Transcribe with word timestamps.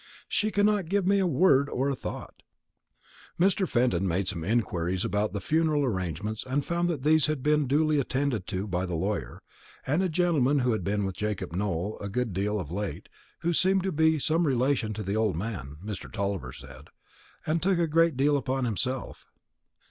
She 0.27 0.49
cannot 0.49 0.89
give 0.89 1.05
me 1.05 1.19
a 1.19 1.27
word 1.27 1.69
or 1.69 1.87
a 1.87 1.95
thought." 1.95 2.41
Mr. 3.39 3.67
Fenton 3.69 4.07
made 4.07 4.27
some 4.27 4.43
inquiries 4.43 5.05
about 5.05 5.31
the 5.31 5.39
funeral 5.39 5.83
arrangements 5.85 6.43
and 6.43 6.65
found 6.65 6.89
that 6.89 7.03
these 7.03 7.27
had 7.27 7.43
been 7.43 7.67
duly 7.67 7.99
attended 7.99 8.47
to 8.47 8.65
by 8.65 8.87
the 8.87 8.95
lawyer, 8.95 9.43
and 9.85 10.01
a 10.01 10.09
gentleman 10.09 10.61
who 10.61 10.71
had 10.71 10.83
been 10.83 11.05
with 11.05 11.15
Jacob 11.17 11.53
Nowell 11.55 11.99
a 11.99 12.09
good 12.09 12.33
deal 12.33 12.59
of 12.59 12.71
late, 12.71 13.09
who 13.41 13.53
seemed 13.53 13.83
to 13.83 13.91
be 13.91 14.17
some 14.17 14.47
relation 14.47 14.91
to 14.95 15.03
the 15.03 15.15
old 15.15 15.35
man, 15.35 15.77
Mr. 15.85 16.11
Tulliver 16.11 16.51
said, 16.51 16.87
and 17.45 17.61
took 17.61 17.77
a 17.77 17.85
great 17.85 18.17
deal 18.17 18.37
upon 18.37 18.65
himself. 18.65 19.27